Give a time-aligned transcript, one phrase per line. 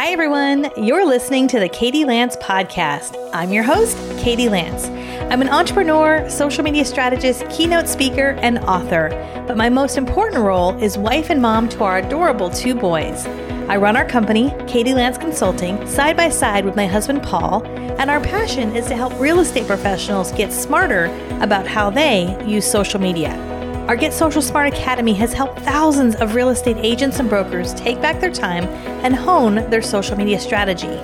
[0.00, 0.70] Hi, everyone.
[0.76, 3.16] You're listening to the Katie Lance podcast.
[3.34, 4.84] I'm your host, Katie Lance.
[5.32, 9.08] I'm an entrepreneur, social media strategist, keynote speaker, and author.
[9.48, 13.26] But my most important role is wife and mom to our adorable two boys.
[13.66, 18.08] I run our company, Katie Lance Consulting, side by side with my husband, Paul, and
[18.08, 21.06] our passion is to help real estate professionals get smarter
[21.40, 23.57] about how they use social media.
[23.88, 28.02] Our Get Social Smart Academy has helped thousands of real estate agents and brokers take
[28.02, 28.64] back their time
[29.02, 31.00] and hone their social media strategy.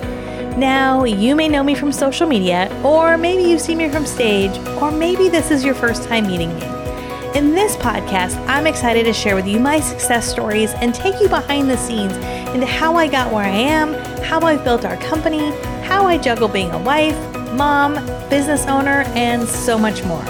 [0.55, 4.55] Now, you may know me from social media, or maybe you've seen me from stage,
[4.79, 6.63] or maybe this is your first time meeting me.
[7.33, 11.27] In this podcast, I'm excited to share with you my success stories and take you
[11.27, 12.13] behind the scenes
[12.53, 15.49] into how I got where I am, how I've built our company,
[15.81, 17.17] how I juggle being a wife,
[17.53, 17.95] mom,
[18.29, 20.23] business owner, and so much more.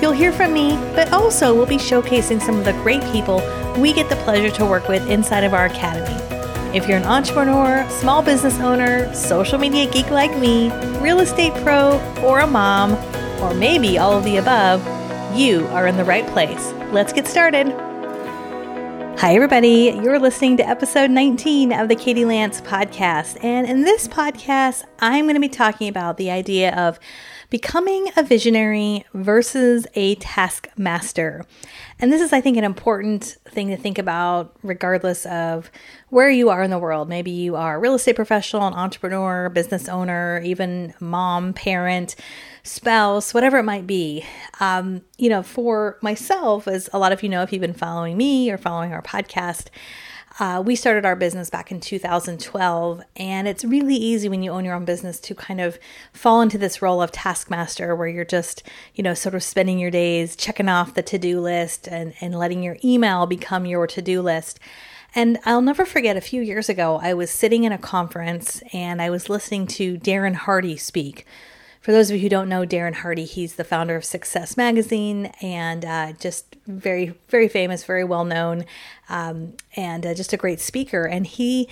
[0.00, 3.36] You'll hear from me, but also we'll be showcasing some of the great people
[3.78, 6.14] we get the pleasure to work with inside of our academy.
[6.76, 12.00] If you're an entrepreneur, small business owner, social media geek like me, real estate pro,
[12.24, 12.94] or a mom,
[13.42, 14.84] or maybe all of the above,
[15.36, 16.72] you are in the right place.
[16.90, 17.85] Let's get started.
[19.18, 19.98] Hi, everybody.
[20.02, 23.42] You're listening to episode 19 of the Katie Lance podcast.
[23.42, 27.00] And in this podcast, I'm going to be talking about the idea of
[27.48, 31.46] becoming a visionary versus a taskmaster.
[31.98, 35.70] And this is, I think, an important thing to think about regardless of
[36.10, 37.08] where you are in the world.
[37.08, 42.16] Maybe you are a real estate professional, an entrepreneur, business owner, even mom, parent,
[42.66, 44.24] spouse, whatever it might be.
[44.60, 48.16] Um, you know, for myself, as a lot of you know, if you've been following
[48.16, 49.68] me or following our podcast,
[50.38, 54.66] uh, we started our business back in 2012, and it's really easy when you own
[54.66, 55.78] your own business to kind of
[56.12, 58.62] fall into this role of taskmaster where you're just,
[58.94, 62.38] you know, sort of spending your days checking off the to do list and, and
[62.38, 64.60] letting your email become your to do list.
[65.14, 69.00] And I'll never forget a few years ago, I was sitting in a conference and
[69.00, 71.24] I was listening to Darren Hardy speak.
[71.86, 75.26] For those of you who don't know Darren Hardy, he's the founder of Success Magazine
[75.40, 78.64] and uh, just very, very famous, very well known,
[79.08, 81.04] um, and uh, just a great speaker.
[81.04, 81.68] And he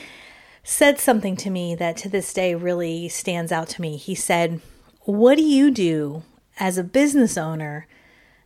[0.63, 3.97] said something to me that to this day really stands out to me.
[3.97, 4.61] He said,
[5.01, 6.23] What do you do
[6.61, 7.89] as a business owner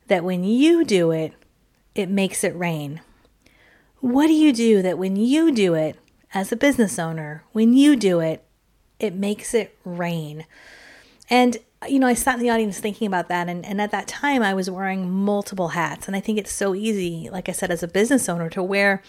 [0.07, 1.34] that when you do it,
[1.95, 3.03] it makes it rain?
[4.01, 5.99] What do you do that when you do it
[6.33, 8.43] as a business owner, when you do it,
[8.99, 10.47] it makes it rain?
[11.31, 11.56] And,
[11.87, 13.49] you know, I sat in the audience thinking about that.
[13.49, 16.06] And, and at that time, I was wearing multiple hats.
[16.06, 19.03] And I think it's so easy, like I said, as a business owner, to wear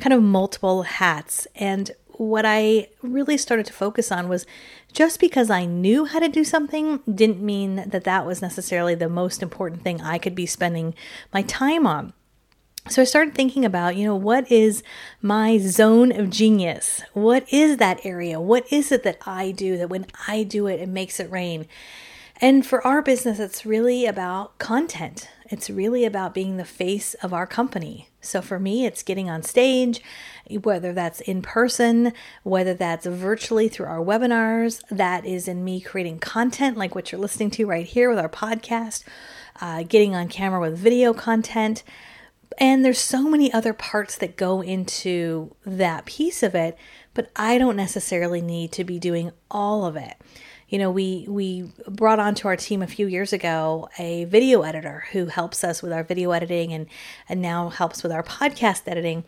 [0.00, 1.46] kind of multiple hats.
[1.54, 4.46] And what I really started to focus on was
[4.92, 9.08] just because I knew how to do something didn't mean that that was necessarily the
[9.08, 10.94] most important thing I could be spending
[11.32, 12.14] my time on.
[12.88, 14.84] So I started thinking about, you know, what is
[15.20, 17.02] my zone of genius?
[17.14, 18.40] What is that area?
[18.40, 21.66] What is it that I do that when I do it, it makes it rain?
[22.40, 25.28] And for our business, it's really about content.
[25.46, 28.08] It's really about being the face of our company.
[28.20, 30.00] So for me, it's getting on stage,
[30.48, 32.12] whether that's in person,
[32.44, 37.20] whether that's virtually through our webinars, that is in me creating content like what you're
[37.20, 39.02] listening to right here with our podcast,
[39.60, 41.82] uh, getting on camera with video content.
[42.58, 46.76] And there's so many other parts that go into that piece of it,
[47.14, 50.14] but I don't necessarily need to be doing all of it.
[50.68, 55.04] You know, we we brought onto our team a few years ago a video editor
[55.12, 56.86] who helps us with our video editing and
[57.28, 59.24] and now helps with our podcast editing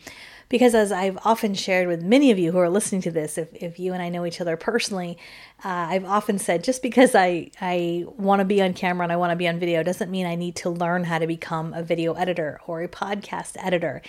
[0.49, 3.49] because as I've often shared with many of you who are listening to this, if,
[3.55, 5.19] if you and I know each other personally,
[5.65, 9.17] uh, I've often said just because I, I want to be on camera and I
[9.17, 11.83] want to be on video doesn't mean I need to learn how to become a
[11.83, 14.01] video editor or a podcast editor.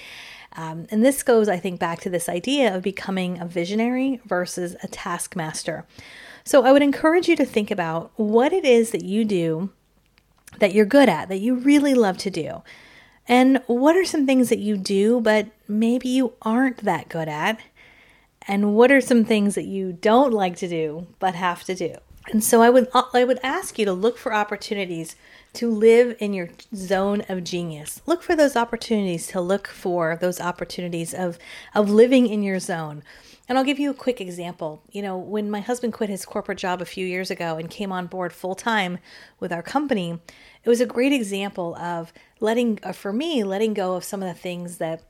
[0.54, 4.76] Um, and this goes, I think, back to this idea of becoming a visionary versus
[4.82, 5.86] a taskmaster.
[6.44, 9.70] So I would encourage you to think about what it is that you do
[10.58, 12.64] that you're good at, that you really love to do.
[13.30, 17.60] And what are some things that you do, but maybe you aren't that good at?
[18.48, 21.98] And what are some things that you don't like to do, but have to do?
[22.32, 25.16] And so I would uh, I would ask you to look for opportunities
[25.54, 28.02] to live in your zone of genius.
[28.06, 31.38] Look for those opportunities to look for those opportunities of
[31.74, 33.04] of living in your zone.
[33.50, 34.84] And I'll give you a quick example.
[34.92, 37.92] You know, when my husband quit his corporate job a few years ago and came
[37.92, 39.00] on board full time
[39.40, 40.20] with our company,
[40.64, 44.28] it was a great example of letting, uh, for me, letting go of some of
[44.28, 45.02] the things that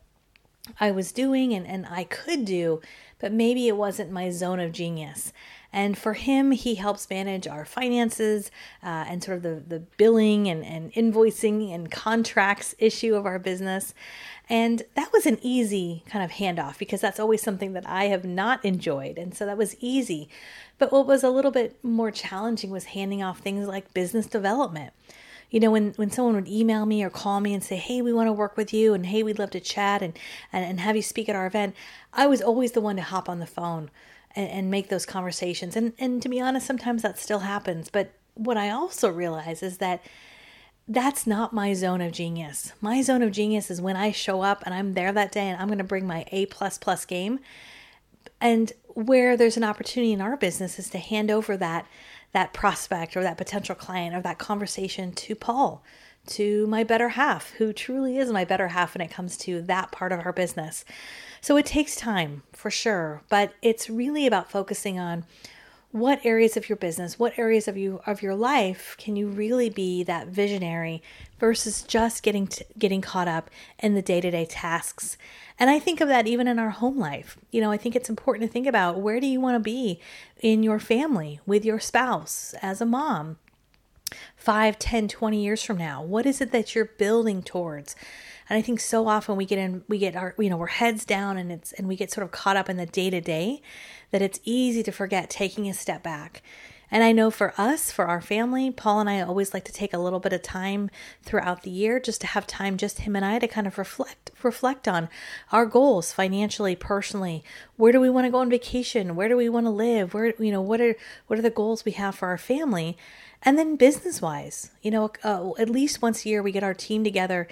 [0.79, 2.79] I was doing and, and I could do,
[3.19, 5.33] but maybe it wasn't my zone of genius.
[5.71, 8.49] And for him, he helps manage our finances
[8.81, 13.37] uh, and sort of the, the billing and, and invoicing and contracts issue of our
[13.37, 13.93] business.
[14.49, 18.25] And that was an easy kind of handoff because that's always something that I have
[18.25, 19.19] not enjoyed.
[19.19, 20.27] And so that was easy.
[20.79, 24.93] But what was a little bit more challenging was handing off things like business development.
[25.51, 28.13] You know, when, when someone would email me or call me and say, hey, we
[28.13, 30.17] want to work with you and hey, we'd love to chat and,
[30.51, 31.75] and, and have you speak at our event,
[32.13, 33.91] I was always the one to hop on the phone
[34.35, 35.75] and, and make those conversations.
[35.75, 37.89] And, and to be honest, sometimes that still happens.
[37.89, 40.01] But what I also realize is that
[40.87, 42.73] that's not my zone of genius.
[42.81, 45.61] My zone of genius is when I show up and I'm there that day and
[45.61, 47.39] I'm going to bring my A plus plus game.
[48.41, 51.85] And where there's an opportunity in our business is to hand over that
[52.31, 55.83] that prospect or that potential client or that conversation to Paul,
[56.27, 59.91] to my better half, who truly is my better half when it comes to that
[59.91, 60.85] part of our business.
[61.41, 65.25] So it takes time for sure, but it's really about focusing on
[65.91, 69.71] what areas of your business, what areas of you of your life can you really
[69.71, 71.01] be that visionary
[71.39, 73.49] versus just getting getting caught up
[73.79, 75.17] in the day-to-day tasks.
[75.57, 77.39] And I think of that even in our home life.
[77.49, 79.99] You know, I think it's important to think about where do you want to be
[80.41, 83.37] in your family, with your spouse, as a mom,
[84.35, 86.01] 5, 10, 20 years from now?
[86.01, 87.95] What is it that you're building towards?
[88.49, 91.05] And I think so often we get in, we get our, you know, we're heads
[91.05, 93.61] down and it's, and we get sort of caught up in the day to day
[94.11, 96.41] that it's easy to forget taking a step back.
[96.91, 99.93] And I know for us, for our family, Paul and I always like to take
[99.93, 100.89] a little bit of time
[101.21, 104.31] throughout the year just to have time, just him and I, to kind of reflect,
[104.41, 105.09] reflect on
[105.51, 107.43] our goals financially, personally.
[107.77, 109.15] Where do we want to go on vacation?
[109.15, 110.13] Where do we want to live?
[110.13, 110.95] Where, you know, what are
[111.27, 112.97] what are the goals we have for our family?
[113.41, 116.73] And then business wise, you know, uh, at least once a year we get our
[116.73, 117.47] team together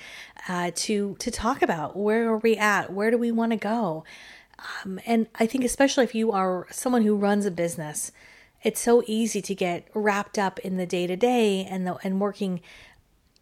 [0.50, 4.04] uh, to to talk about where are we at, where do we want to go,
[4.84, 8.12] um, and I think especially if you are someone who runs a business,
[8.64, 12.20] it's so easy to get wrapped up in the day to day and the, and
[12.20, 12.62] working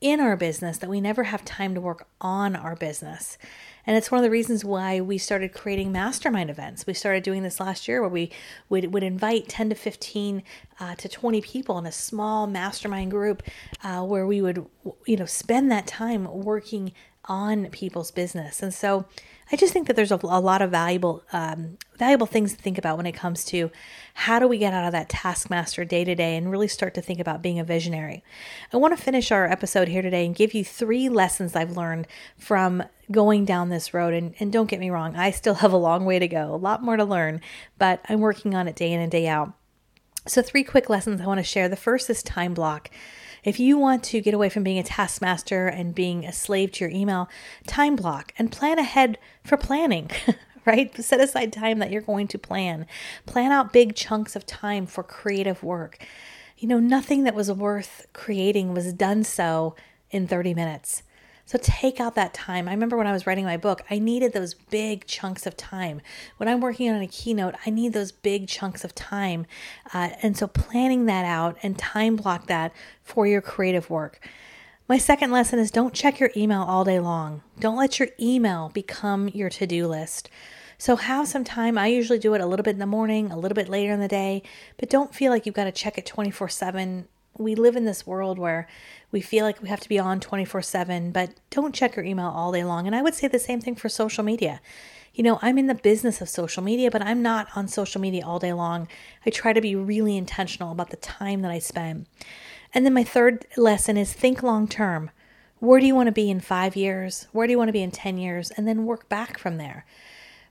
[0.01, 3.37] in our business that we never have time to work on our business.
[3.87, 6.87] And it's one of the reasons why we started creating mastermind events.
[6.87, 8.31] We started doing this last year where we
[8.69, 10.43] would, would invite 10 to 15
[10.79, 13.43] uh, to 20 people in a small mastermind group
[13.83, 14.65] uh, where we would,
[15.05, 16.91] you know, spend that time working
[17.27, 18.61] on people's business.
[18.61, 19.05] And so
[19.51, 22.77] I just think that there's a, a lot of valuable um, valuable things to think
[22.77, 23.71] about when it comes to
[24.13, 27.01] how do we get out of that taskmaster day to day and really start to
[27.01, 28.23] think about being a visionary.
[28.73, 32.07] I want to finish our episode here today and give you three lessons I've learned
[32.37, 34.13] from going down this road.
[34.13, 36.57] And, and don't get me wrong, I still have a long way to go, a
[36.57, 37.41] lot more to learn,
[37.77, 39.53] but I'm working on it day in and day out.
[40.27, 41.69] So, three quick lessons I want to share.
[41.69, 42.89] The first is time block.
[43.43, 46.85] If you want to get away from being a taskmaster and being a slave to
[46.85, 47.29] your email,
[47.67, 50.09] time block and plan ahead for planning.
[50.65, 50.95] right?
[51.03, 52.87] Set aside time that you're going to plan.
[53.27, 56.03] Plan out big chunks of time for creative work.
[56.57, 59.75] You know, nothing that was worth creating was done so
[60.09, 61.03] in 30 minutes.
[61.45, 62.67] So take out that time.
[62.67, 66.01] I remember when I was writing my book, I needed those big chunks of time.
[66.37, 69.45] When I'm working on a keynote, I need those big chunks of time.
[69.93, 74.27] Uh, and so planning that out and time block that for your creative work.
[74.89, 77.43] My second lesson is don't check your email all day long.
[77.59, 80.29] Don't let your email become your to do list.
[80.79, 81.77] So have some time.
[81.77, 83.99] I usually do it a little bit in the morning, a little bit later in
[83.99, 84.43] the day,
[84.77, 88.05] but don't feel like you've got to check it 24 7 we live in this
[88.05, 88.67] world where
[89.11, 92.27] we feel like we have to be on 24 7, but don't check your email
[92.27, 92.87] all day long.
[92.87, 94.61] And I would say the same thing for social media.
[95.13, 98.25] You know, I'm in the business of social media, but I'm not on social media
[98.25, 98.89] all day long.
[99.25, 102.07] I try to be really intentional about the time that I spend.
[102.73, 105.11] And then my third lesson is think long term.
[105.59, 107.27] Where do you want to be in five years?
[107.31, 108.51] Where do you want to be in 10 years?
[108.51, 109.85] And then work back from there,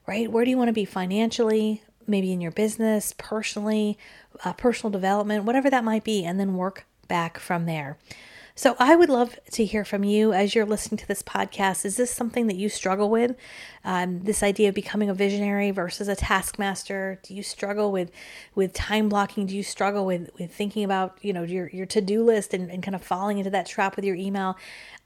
[0.07, 0.31] right?
[0.31, 1.83] Where do you want to be financially?
[2.07, 3.97] Maybe in your business, personally,
[4.43, 7.97] uh, personal development, whatever that might be, and then work back from there.
[8.57, 11.83] So I would love to hear from you as you're listening to this podcast.
[11.83, 13.35] Is this something that you struggle with?
[13.83, 17.19] Um, this idea of becoming a visionary versus a taskmaster?
[17.23, 18.11] Do you struggle with
[18.55, 19.45] with time blocking?
[19.45, 22.71] Do you struggle with with thinking about you know your your to do list and,
[22.71, 24.55] and kind of falling into that trap with your email?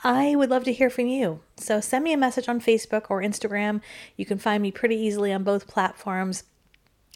[0.03, 1.39] I would love to hear from you.
[1.57, 3.81] So send me a message on Facebook or Instagram.
[4.15, 6.43] You can find me pretty easily on both platforms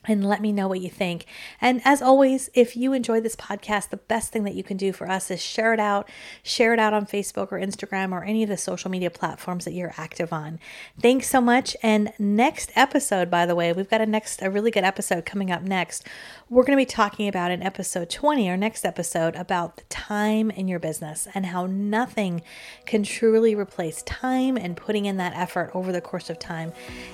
[0.05, 1.25] and let me know what you think.
[1.62, 4.93] And as always, if you enjoy this podcast, the best thing that you can do
[4.93, 6.10] for us is share it out,
[6.43, 9.74] share it out on Facebook or Instagram or any of the social media platforms that
[9.74, 10.60] you're active on.
[11.00, 11.75] Thanks so much.
[11.81, 15.51] And next episode, by the way, we've got a next a really good episode coming
[15.51, 16.07] up next.
[16.50, 20.51] We're going to be talking about in episode 20, our next episode, about the time
[20.51, 22.41] in your business and how nothing
[22.86, 26.74] can truly replace time and putting in that effort over the course of time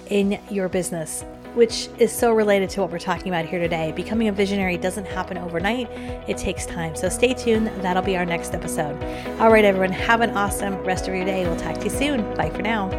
[0.10, 3.92] in your business, which is so related to what we're talking about here today.
[3.92, 5.90] Becoming a visionary doesn't happen overnight,
[6.28, 6.96] it takes time.
[6.96, 7.68] So stay tuned.
[7.82, 8.96] That'll be our next episode.
[9.40, 11.46] All right, everyone, have an awesome rest of your day.
[11.46, 12.34] We'll talk to you soon.
[12.36, 12.90] Bye for now.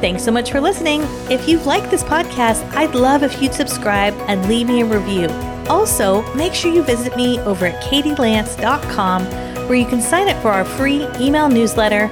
[0.00, 1.00] Thanks so much for listening.
[1.30, 5.28] If you like this podcast, I'd love if you'd subscribe and leave me a review.
[5.68, 9.24] Also, make sure you visit me over at katielance.com
[9.68, 12.08] where you can sign up for our free email newsletter,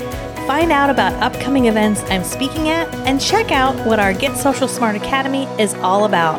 [0.46, 4.68] find out about upcoming events I'm speaking at, and check out what our Get Social
[4.68, 6.38] Smart Academy is all about.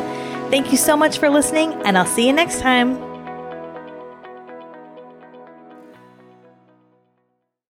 [0.50, 3.13] Thank you so much for listening, and I'll see you next time.